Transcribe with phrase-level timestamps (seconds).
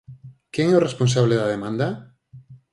[0.53, 1.87] ¿Quen é o responsable da demanda?